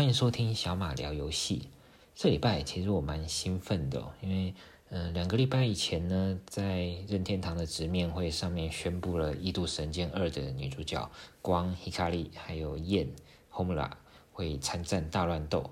[0.00, 1.68] 欢迎收听小马聊游戏。
[2.14, 4.54] 这礼拜其实我蛮兴奋的，因为
[4.88, 11.10] 嗯、呃，两个礼拜以前呢，在任天堂的直面会上面宣布了《异度神剑二》的女主角
[11.42, 13.10] 光 Hikari 还有雁
[13.52, 13.90] Homura
[14.32, 15.70] 会参战大乱斗。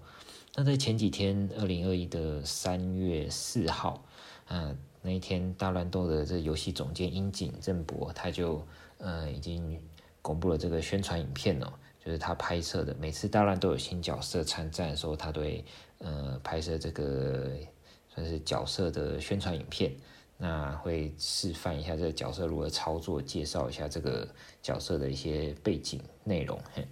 [0.54, 4.04] 那在前几天，二零二一的三月四号，
[4.48, 8.62] 嗯、那一天大乱斗的这游戏总监樱井正博他就
[8.98, 9.80] 呃已经
[10.20, 11.72] 公布了这个宣传影片哦。
[12.08, 15.62] 就是他拍摄的，每次大乱斗有新角色参战的时候，他都会
[15.98, 17.50] 呃拍摄这个
[18.08, 19.94] 算是角色的宣传影片，
[20.38, 24.26] 那会示范一下这个角色如何操作，介绍一下这个
[24.62, 26.58] 角色的一些背景内容。
[26.72, 26.88] 嘿，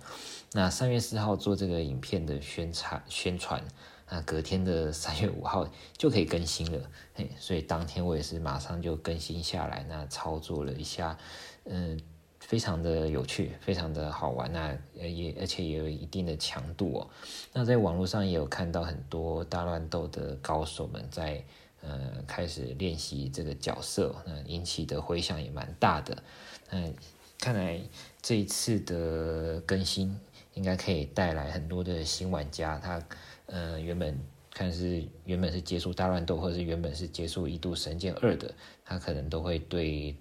[0.53, 3.65] 那三月四号做这个影片的宣传宣传，
[4.11, 6.91] 那隔天的三月五号就可以更新了。
[7.15, 11.17] 嘿，所以当天我也是马上就更新下来，那操作了一下，
[11.65, 11.99] 嗯。
[12.47, 17.11] 非常的有趣，非常的好玩，那也而且也有一定的强度哦。
[17.53, 21.43] 那在网络上也有看到很多大乱斗的高手们在
[21.83, 26.23] 呃开始练习这个角色，那引起的回响也蛮大的。
[26.71, 26.95] 嗯，
[27.41, 27.81] 看来
[28.23, 30.17] 这一次的更新
[30.55, 33.03] 应该可以带来很多的新玩家，他
[33.47, 34.17] 呃原本
[34.53, 40.15] 看是原本是接触大乱斗，或者是原本是接触一度神剑二的，他可能都会对。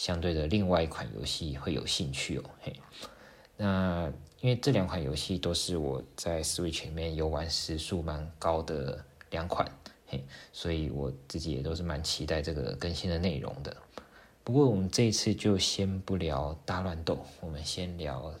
[0.00, 2.74] 相对的，另外一款游戏会有兴趣哦，嘿，
[3.58, 9.70] 那因为这两款游戏都是我在 Switch 里面游玩时数蛮高的两款，
[10.06, 13.76] 嘿，所以我自己也都是蛮期待这个更新的内容的。
[14.42, 18.32] 不过我们这一次就先不聊大乱斗，我们先聊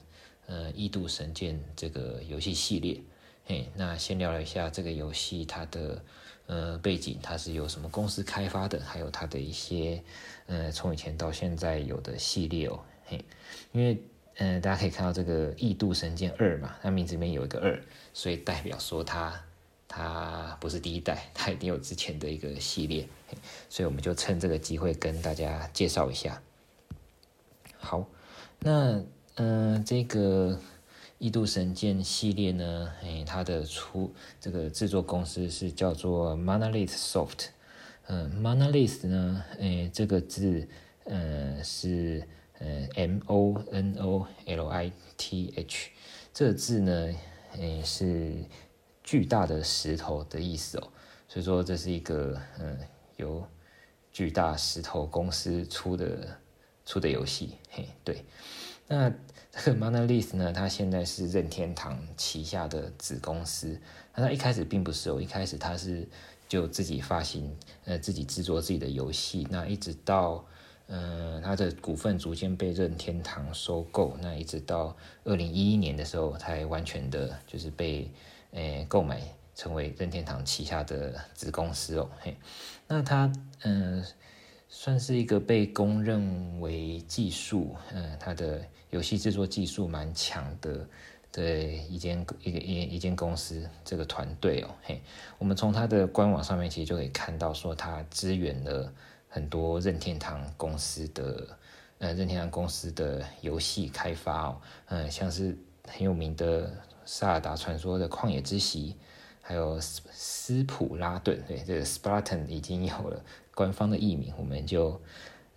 [0.46, 2.98] 呃异度神剑这个游戏系列，
[3.44, 6.02] 嘿，那先聊了一下这个游戏它的。
[6.50, 8.80] 呃，背景它是由什么公司开发的？
[8.80, 10.02] 还有它的一些，
[10.46, 13.24] 呃，从以前到现在有的系列哦，嘿，
[13.70, 14.02] 因为，
[14.34, 17.80] 呃，大家可以看到这个《异度神剑二》嘛，它名字里面有一个二，
[18.12, 19.40] 所以代表说它
[19.86, 26.42] 它不是第一代， 它一定有之前的一个系列，嘿，所以我们就趁这个机会跟大家介绍一下。
[27.78, 28.04] 好，
[28.58, 29.00] 那，
[29.36, 30.58] 呃，这个。
[31.20, 34.10] 异度神剑系列呢，诶，它的出
[34.40, 37.48] 这个制作公司是叫做 Monolith Soft，
[38.06, 40.66] 嗯，Monolith 呢，诶，这个字，
[41.04, 42.26] 呃，是
[42.58, 45.90] 呃 M O N O L I T H，
[46.32, 47.14] 这个字呢，
[47.58, 48.42] 诶，是
[49.04, 50.88] 巨大的石头的意思哦，
[51.28, 52.78] 所以说这是一个，嗯，
[53.18, 53.46] 由
[54.10, 56.38] 巨大石头公司出的
[56.86, 58.24] 出的游戏，嘿，对，
[58.88, 59.12] 那。
[59.78, 63.78] Monolith 呢，它现在是任天堂旗下的子公司。
[64.14, 66.08] 那它一开始并不是哦，一开始它是
[66.48, 67.54] 就自己发行，
[67.84, 69.46] 呃，自己制作自己的游戏。
[69.50, 70.42] 那一直到，
[70.86, 74.16] 呃，它的股份逐渐被任天堂收购。
[74.22, 78.10] 那一直到二零一一年的时候，才完全的就是被，
[78.52, 79.20] 呃，购买
[79.54, 82.08] 成为任天堂旗下的子公司哦。
[82.20, 82.34] 嘿，
[82.88, 83.30] 那它，
[83.62, 84.02] 嗯、
[84.72, 90.88] 算是一个被公认为技术，嗯，它的游戏制作技术蛮强的
[91.32, 95.02] 的一间一个一一间公司，这个团队哦，嘿，
[95.38, 98.90] 我们从它的官网上面其实就可以看到，说它支援了
[99.28, 101.48] 很多任天堂公司的，
[101.98, 106.68] 呃，任天堂公司的游戏开发哦，嗯，像是很有名的
[107.04, 108.94] 《萨尔达传说》的旷野之息，
[109.50, 113.20] 还有斯普拉顿，对，这个 Splatoon 已经有了。
[113.52, 115.00] 官方的译名，我们就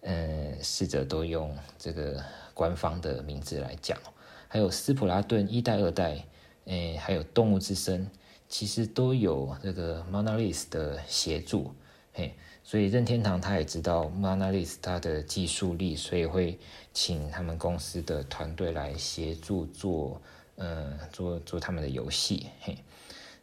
[0.02, 2.20] 呃试着都用这个
[2.56, 3.96] 官方的名字来讲。
[4.48, 6.26] 还有斯普拉顿一代、二代，
[6.66, 8.10] 诶，还有动物之森，
[8.50, 11.72] 其实都有这个 Monolith 的协助，
[12.14, 12.34] 嘿，
[12.64, 16.58] 所以任天堂他也知道 Monolith 它的技术力，所以会
[16.94, 20.20] 请他们公司的团队来协助做，
[20.56, 22.76] 呃，做做他们的游戏，嘿。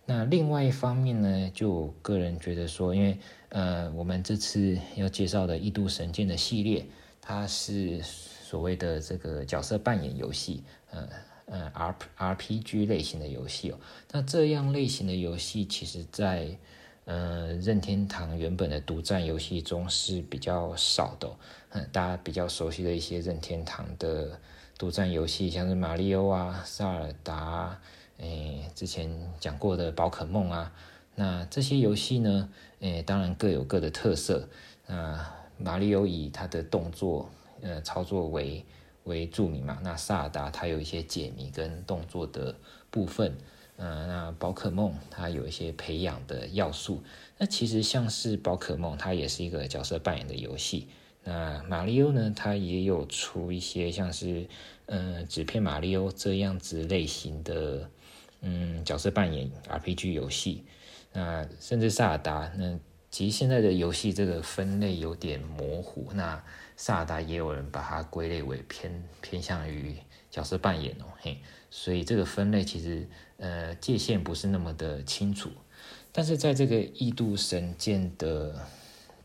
[0.07, 3.17] 那另外一方面呢，就我个人觉得说，因为
[3.51, 6.85] 呃，我们这次要介绍的《异度神剑》的系列，
[7.21, 11.09] 它是所谓的这个角色扮演游戏，呃
[11.47, 11.95] 呃 R
[12.35, 13.79] RPG 类型的游戏哦。
[14.11, 16.59] 那这样类型的游戏，其实在
[17.05, 21.37] 呃任天堂原本的独占游戏中是比较少的哦。
[21.69, 24.41] 嗯，大家比较熟悉的一些任天堂的
[24.77, 27.81] 独占游戏，像是马里奥啊、萨尔达。
[28.21, 30.73] 诶，之前讲过的宝可梦啊，
[31.15, 32.51] 那这些游戏呢，
[32.81, 34.47] 诶，当然各有各的特色。
[34.87, 35.27] 那
[35.57, 37.31] 马里奥以它的动作，
[37.63, 38.65] 呃，操作为
[39.05, 39.79] 为著名嘛。
[39.83, 42.55] 那萨达它有一些解谜跟动作的
[42.91, 43.35] 部分。
[43.79, 47.03] 嗯，那宝可梦它有一些培养的要素。
[47.39, 50.89] 那其实像是宝可梦，它也是一个角色扮演的游戏。
[51.25, 54.47] 那马里奥呢，它也有出一些像是，
[54.87, 57.89] 嗯，纸片马里奥这样子类型的。
[58.43, 60.65] 嗯角色扮演 RPG 游戏，
[61.13, 62.79] 那甚至萨尔达，那
[63.11, 66.43] 其实现在的游戏这个分类有点模糊，那
[66.77, 69.97] 萨尔达也有人把它归类为偏偏向于
[70.31, 71.39] 角色扮演哦，嘿，
[71.71, 73.07] 所以这个分类其实
[73.39, 75.51] 呃界限不是那么的清楚，
[76.13, 78.55] 但是在这个异度神剑的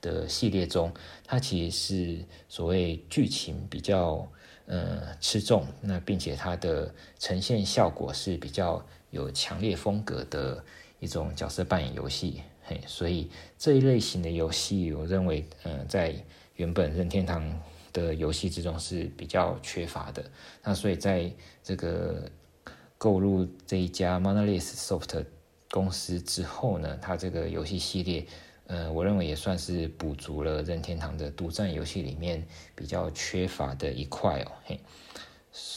[0.01, 0.91] 的系列中，
[1.23, 4.27] 它其实是所谓剧情比较
[4.65, 8.83] 呃吃重，那并且它的呈现效果是比较
[9.15, 10.61] 有强烈风格的
[10.99, 16.13] 一种角色扮演游戏，嘿，所以这一类型的游戏，我认为呃在
[16.57, 17.41] 原本任天堂
[17.93, 20.23] 的游戏之中是比较缺乏的，
[20.61, 21.31] 那所以在
[21.63, 22.29] 这个
[22.97, 25.25] 购入这一家 Monolith Soft
[25.71, 28.25] 公司之后呢，它这个游戏系列。
[28.67, 34.51] 呃，我认为也算是补足了任天堂的独占游戏里面比较缺乏的一块哦。
[34.63, 34.79] 嘿，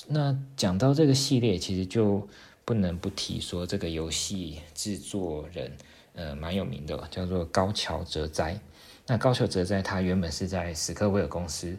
[0.06, 2.26] 那讲到这个系列，其实就
[2.68, 5.72] 不能不提说这个游戏制作人，
[6.12, 8.60] 呃，蛮有名的，叫做高桥哲哉。
[9.06, 11.74] 那高桥哲哉他原本是在史克威尔公司，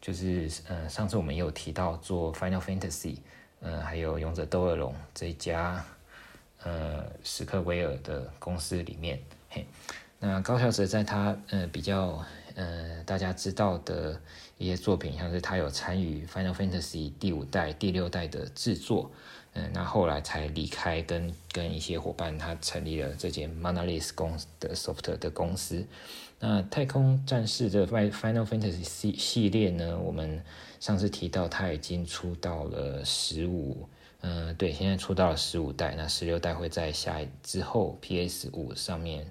[0.00, 3.16] 就是呃，上次我们也有提到做 Final Fantasy，
[3.58, 5.84] 呃，还有勇者斗恶龙这一家
[6.62, 9.18] 呃史克威尔的公司里面，
[9.48, 9.66] 嘿。
[10.20, 12.24] 那高桥哲哉他呃比较
[12.54, 14.20] 呃大家知道的
[14.56, 19.10] 一些作品，像是他有参与 Final Fantasy 第五代、第六代的制作，
[19.58, 25.84] 嗯、那后来才离开跟，跟一些伙伴他成立了这间 Monolith 公的 Soft 的公司。
[26.38, 30.42] 那太空战士的 Final Fantasy 系系列呢，我们
[30.78, 33.88] 上次提到他已经出到了十五，
[34.20, 39.30] 嗯，对，现在出到了十五代，那十六代会在下之后 PS 五上面。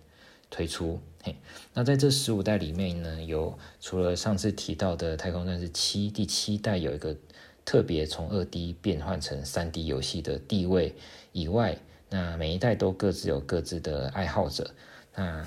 [0.50, 1.36] 推出，嘿，
[1.74, 7.14] 那在这十五代里面呢，有除了上次提到的《太空战士七》第七代有一个
[7.68, 10.96] 特别从二 D 变换成三 D 游戏的地位
[11.34, 11.78] 以外，
[12.10, 14.72] 那每一代都各自有各自的爱好者。
[15.14, 15.46] 那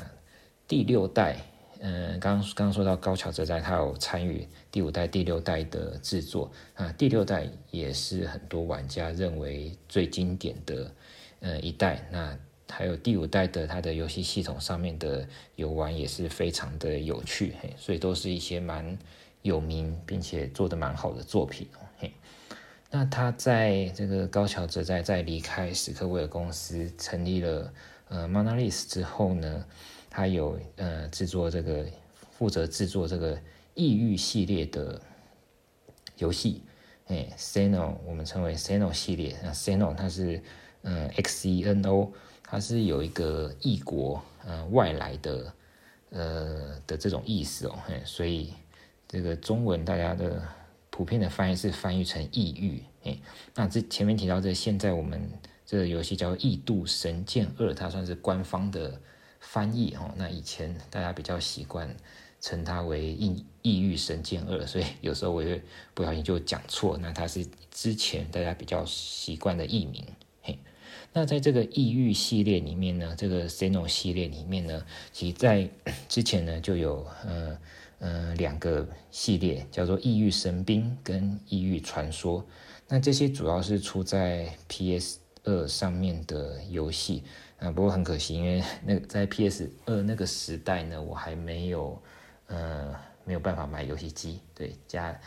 [0.69, 1.38] 第六代，
[1.78, 10.94] 嗯，刚刚刚说到高桥哲哉，他有参与第五代、第六代的制作，啊，第六代也是很多玩家认为最经典的，
[11.40, 12.06] 呃，一代。
[12.12, 12.38] 那
[12.69, 15.26] 还有第五代的它的游戏系统上面的
[15.56, 18.99] 游玩也是非常的有趣，所以都是一些蛮
[19.42, 22.12] 有名并且做得蛮好的作品哦，嘿。
[22.90, 27.72] 那他在这个高桥哲哉在离开史克威尔公司成立了
[28.08, 29.64] 呃 Monolith 之后呢，
[30.08, 31.87] 他有呃制作这个
[32.31, 33.38] 负责制作这个
[33.75, 35.00] 异域系列的
[36.19, 36.62] 游戏，
[37.06, 40.42] 哎，Seno，我们称为 Seno 系列，那 Seno 它是
[40.82, 42.12] 嗯 X E N O。
[42.52, 45.54] 它是有一个异国，呃，外来的，
[46.10, 48.52] 呃的这种意思哦，嘿，所以
[49.11, 50.41] 这个中文大家的
[50.89, 53.19] 普遍的翻译是翻译成异域，嘿，
[53.57, 55.21] 那这前面提到这现在我们
[55.67, 59.01] 这个游戏叫《异度神剑二》，它算是官方的
[59.41, 60.15] 翻译哦。
[60.17, 61.93] 那以前大家比较习惯
[62.41, 65.61] 称它为《异异域神剑二》，所以有时候我也
[65.93, 70.07] 不小心就讲错，那它是之前大家比较习惯的译名。
[71.12, 75.69] 那在这个异域系列里面呢，这个 Xeno 系列里面呢，其实在
[76.09, 77.59] 之前呢就有呃
[78.00, 82.44] 呃两个系列，叫做异域神兵跟异域传说。
[82.88, 87.23] 那这些主要是出在 PS 二上面的游戏
[87.61, 92.02] 啊，不过很可惜，因为那个在 PS 二那个时代呢，我还没有
[92.49, 95.19] 呃没有办法买游戏机，对，加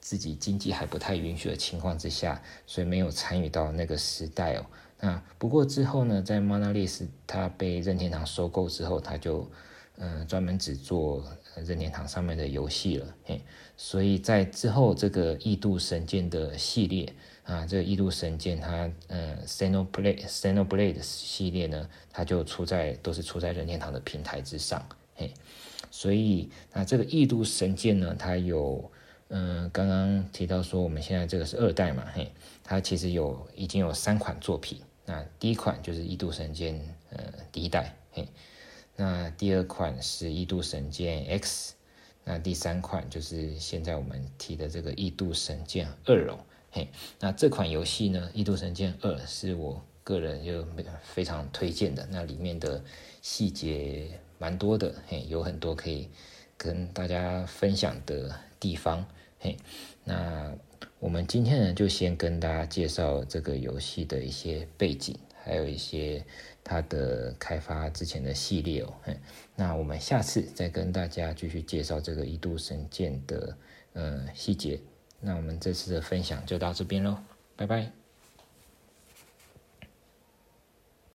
[0.00, 4.64] 自己经济还不太允许的情况之下，所以没有参与到那个时代哦。
[5.00, 9.50] 那，不过之后呢，在 Monolith 它被任天堂收购之后，它就
[9.98, 11.24] 嗯、专门只做
[11.66, 13.40] 任天堂上面的游戏了，嘿，
[13.76, 17.12] 所以在之后这个异度神剑的系列
[17.42, 25.32] 啊，这个异度神剑它嗯 Xenoblade Xenoblade 系列呢，它就出在都是出在任天堂的平台之上，嘿，
[25.90, 28.90] 所以那这个异度神剑呢，它有
[29.28, 32.30] 嗯刚刚提到说我们现在这个是二代嘛，嘿，
[32.62, 34.80] 它其实有已经有三款作品。
[35.06, 36.74] 那第一款就是《异度神剑》
[37.10, 38.28] 呃第一代，嘿，
[39.00, 41.72] 那第二款是《异度神剑 X》，
[42.24, 46.40] 那第三款就是现在我们提的这个《异度神剑二》哦，
[46.72, 46.88] 嘿，
[47.20, 50.66] 那这款游戏呢，《异度神剑二》是我个人就
[51.04, 52.82] 非常推荐的，那里面的
[53.22, 56.08] 细节蛮多的，嘿，有很多可以
[56.56, 59.06] 跟大家分享的地方，
[59.38, 59.56] 嘿，
[60.02, 60.52] 那。
[61.00, 66.24] 我们今天呢，就先跟大家介绍这个游戏的一些背景，还有一些
[66.64, 68.92] 它的开发之前的系列哦。
[69.06, 69.16] 嗯
[69.54, 73.56] 那我们下次再跟大家继续介绍这个一度神剑的
[73.92, 74.80] 呃细节。
[75.20, 77.18] 那我们这次的分享就到这边喽，
[77.56, 77.97] 拜拜。